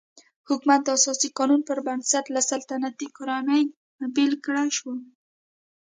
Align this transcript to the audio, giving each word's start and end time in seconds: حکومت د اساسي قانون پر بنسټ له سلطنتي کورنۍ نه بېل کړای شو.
حکومت 0.49 0.81
د 0.83 0.89
اساسي 0.97 1.29
قانون 1.37 1.61
پر 1.69 1.79
بنسټ 1.87 2.25
له 2.35 2.41
سلطنتي 2.51 3.07
کورنۍ 3.17 3.63
نه 3.99 4.07
بېل 4.15 4.33
کړای 4.45 4.69
شو. 4.77 4.91